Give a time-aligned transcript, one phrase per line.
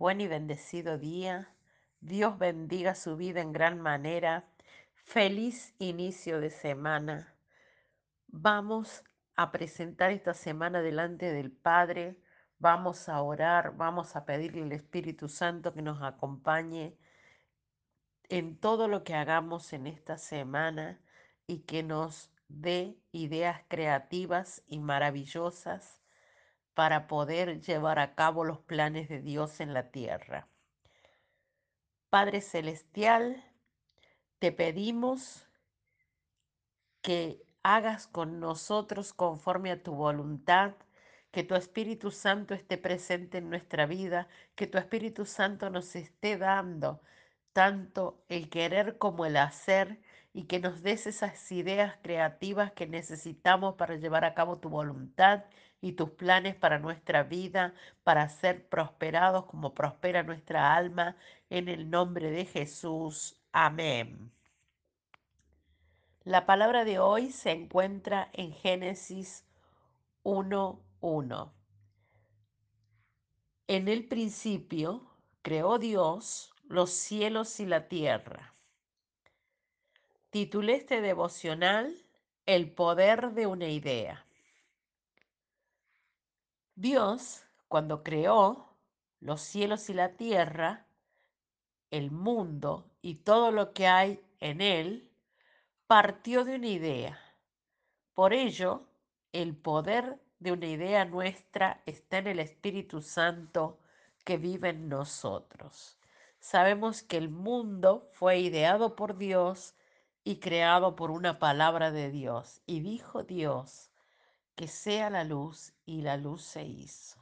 [0.00, 1.54] buen y bendecido día.
[2.00, 4.48] Dios bendiga su vida en gran manera.
[4.94, 7.34] Feliz inicio de semana.
[8.26, 9.04] Vamos
[9.36, 12.16] a presentar esta semana delante del Padre.
[12.58, 16.96] Vamos a orar, vamos a pedirle al Espíritu Santo que nos acompañe
[18.30, 20.98] en todo lo que hagamos en esta semana
[21.46, 26.00] y que nos dé ideas creativas y maravillosas
[26.74, 30.48] para poder llevar a cabo los planes de Dios en la tierra.
[32.08, 33.44] Padre Celestial,
[34.38, 35.46] te pedimos
[37.02, 40.74] que hagas con nosotros conforme a tu voluntad,
[41.30, 46.36] que tu Espíritu Santo esté presente en nuestra vida, que tu Espíritu Santo nos esté
[46.36, 47.00] dando
[47.52, 50.00] tanto el querer como el hacer
[50.32, 55.44] y que nos des esas ideas creativas que necesitamos para llevar a cabo tu voluntad
[55.80, 61.16] y tus planes para nuestra vida, para ser prosperados como prospera nuestra alma,
[61.48, 63.40] en el nombre de Jesús.
[63.52, 64.30] Amén.
[66.24, 69.44] La palabra de hoy se encuentra en Génesis
[70.22, 71.52] 1.1.
[73.66, 75.10] En el principio
[75.42, 78.54] creó Dios los cielos y la tierra.
[80.30, 81.92] Titulé este devocional
[82.46, 84.24] El poder de una idea.
[86.76, 88.68] Dios, cuando creó
[89.18, 90.86] los cielos y la tierra,
[91.90, 95.10] el mundo y todo lo que hay en él,
[95.88, 97.18] partió de una idea.
[98.14, 98.86] Por ello,
[99.32, 103.80] el poder de una idea nuestra está en el Espíritu Santo
[104.24, 105.98] que vive en nosotros.
[106.38, 109.74] Sabemos que el mundo fue ideado por Dios
[110.30, 112.62] y creado por una palabra de Dios.
[112.64, 113.90] Y dijo Dios
[114.54, 117.18] que sea la luz y la luz se hizo.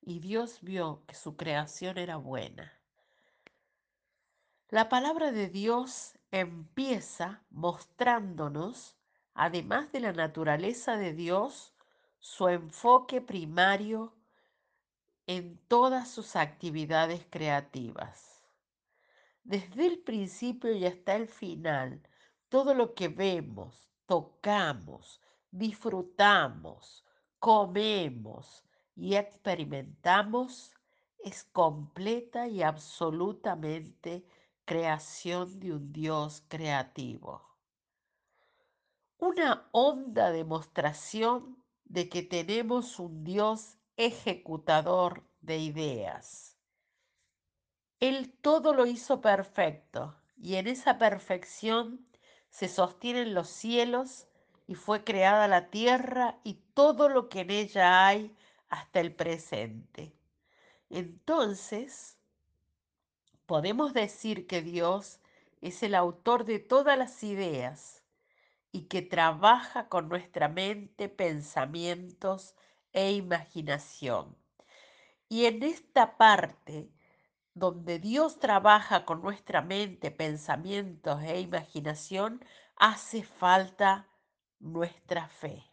[0.00, 2.72] Y Dios vio que su creación era buena.
[4.68, 8.96] La palabra de Dios empieza mostrándonos,
[9.34, 11.72] además de la naturaleza de Dios,
[12.18, 14.12] su enfoque primario
[15.28, 18.42] en todas sus actividades creativas.
[19.44, 22.02] Desde el principio y hasta el final,
[22.54, 25.20] todo lo que vemos, tocamos,
[25.50, 27.04] disfrutamos,
[27.40, 30.72] comemos y experimentamos
[31.18, 34.24] es completa y absolutamente
[34.64, 37.42] creación de un Dios creativo.
[39.18, 46.56] Una honda demostración de que tenemos un Dios ejecutador de ideas.
[47.98, 52.13] Él todo lo hizo perfecto y en esa perfección
[52.54, 54.28] se sostienen los cielos
[54.68, 58.32] y fue creada la tierra y todo lo que en ella hay
[58.68, 60.14] hasta el presente.
[60.88, 62.16] Entonces,
[63.46, 65.18] podemos decir que Dios
[65.62, 68.04] es el autor de todas las ideas
[68.70, 72.54] y que trabaja con nuestra mente, pensamientos
[72.92, 74.36] e imaginación.
[75.28, 76.88] Y en esta parte
[77.54, 82.44] donde Dios trabaja con nuestra mente, pensamientos e imaginación,
[82.76, 84.08] hace falta
[84.58, 85.64] nuestra fe.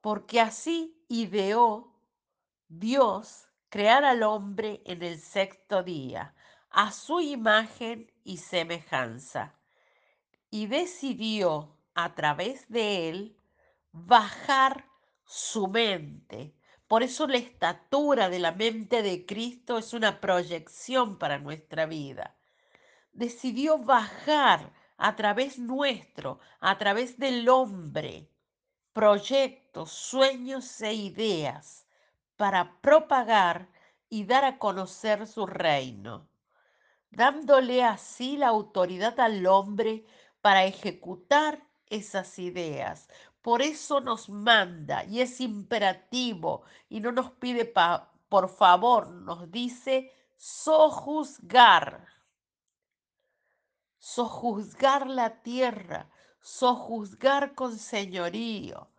[0.00, 1.92] Porque así ideó
[2.68, 6.34] Dios crear al hombre en el sexto día,
[6.70, 9.54] a su imagen y semejanza,
[10.50, 13.36] y decidió a través de él
[13.90, 14.88] bajar
[15.24, 16.57] su mente
[16.88, 22.34] por eso la estatura de la mente de Cristo es una proyección para nuestra vida.
[23.12, 28.30] Decidió bajar a través nuestro, a través del hombre,
[28.94, 31.86] proyectos, sueños e ideas
[32.36, 33.68] para propagar
[34.08, 36.30] y dar a conocer su reino,
[37.10, 40.06] dándole así la autoridad al hombre
[40.40, 43.08] para ejecutar esas ideas,
[43.42, 47.72] por eso nos manda y es imperativo y no nos pide
[48.28, 52.08] por favor, nos dice sojuzgar.
[53.98, 58.90] Sojuzgar la tierra, sojuzgar con señorío.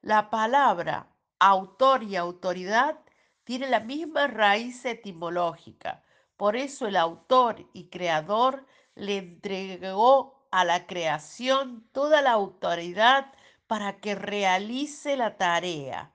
[0.00, 2.98] La palabra autor y autoridad
[3.44, 6.04] tiene la misma raíz etimológica.
[6.36, 13.32] Por eso el autor y creador le entregó a la creación toda la autoridad
[13.66, 16.12] para que realice la tarea.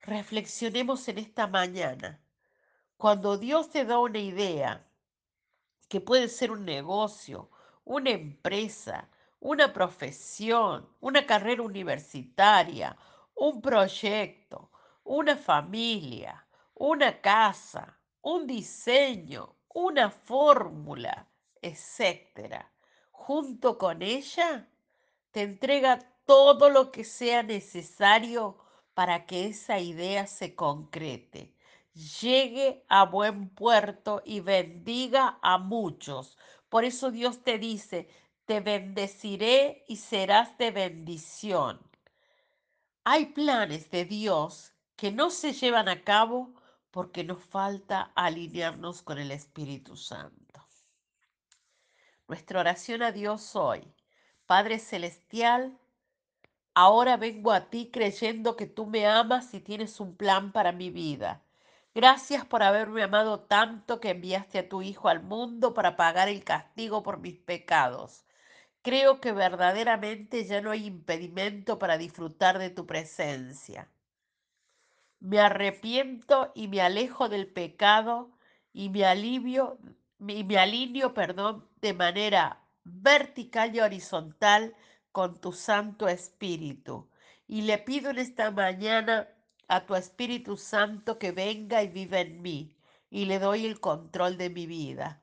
[0.00, 2.20] Reflexionemos en esta mañana.
[2.96, 4.84] Cuando Dios te da una idea,
[5.88, 7.50] que puede ser un negocio,
[7.84, 9.08] una empresa,
[9.40, 12.96] una profesión, una carrera universitaria,
[13.34, 14.70] un proyecto,
[15.04, 21.28] una familia, una casa, un diseño, una fórmula,
[21.62, 22.70] etcétera,
[23.18, 24.68] junto con ella,
[25.32, 28.56] te entrega todo lo que sea necesario
[28.94, 31.54] para que esa idea se concrete,
[32.22, 36.38] llegue a buen puerto y bendiga a muchos.
[36.68, 38.08] Por eso Dios te dice,
[38.46, 41.80] te bendeciré y serás de bendición.
[43.04, 46.54] Hay planes de Dios que no se llevan a cabo
[46.90, 50.47] porque nos falta alinearnos con el Espíritu Santo.
[52.28, 53.90] Nuestra oración a Dios hoy,
[54.44, 55.78] Padre Celestial,
[56.74, 60.90] ahora vengo a ti creyendo que tú me amas y tienes un plan para mi
[60.90, 61.42] vida.
[61.94, 66.44] Gracias por haberme amado tanto que enviaste a tu Hijo al mundo para pagar el
[66.44, 68.26] castigo por mis pecados.
[68.82, 73.88] Creo que verdaderamente ya no hay impedimento para disfrutar de tu presencia.
[75.18, 78.30] Me arrepiento y me alejo del pecado
[78.74, 79.78] y me alivio
[80.20, 84.74] y me alineo, perdón, de manera vertical y horizontal
[85.12, 87.08] con tu Santo Espíritu.
[87.46, 89.28] Y le pido en esta mañana
[89.68, 92.74] a tu Espíritu Santo que venga y viva en mí
[93.10, 95.22] y le doy el control de mi vida.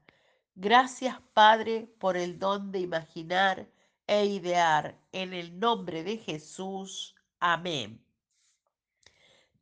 [0.55, 3.67] Gracias, Padre, por el don de imaginar
[4.07, 4.97] e idear.
[5.11, 7.15] En el nombre de Jesús.
[7.39, 8.01] Amén.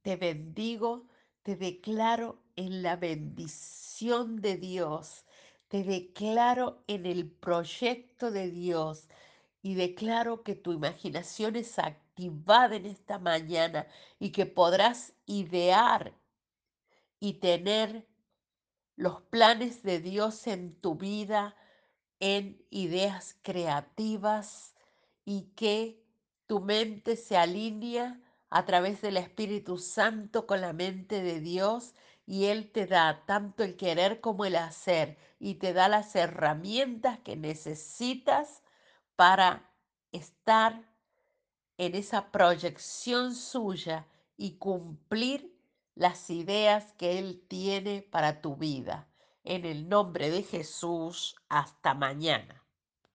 [0.01, 1.07] Te bendigo,
[1.43, 5.25] te declaro en la bendición de Dios,
[5.67, 9.07] te declaro en el proyecto de Dios
[9.61, 13.87] y declaro que tu imaginación es activada en esta mañana
[14.19, 16.13] y que podrás idear
[17.19, 18.07] y tener
[18.95, 21.55] los planes de Dios en tu vida
[22.19, 24.75] en ideas creativas
[25.25, 26.05] y que
[26.45, 28.21] tu mente se alinea
[28.55, 31.95] a través del Espíritu Santo con la mente de Dios
[32.27, 37.17] y Él te da tanto el querer como el hacer y te da las herramientas
[37.17, 38.61] que necesitas
[39.15, 39.71] para
[40.11, 40.83] estar
[41.79, 44.05] en esa proyección suya
[44.37, 45.59] y cumplir
[45.95, 49.07] las ideas que Él tiene para tu vida.
[49.43, 52.62] En el nombre de Jesús, hasta mañana.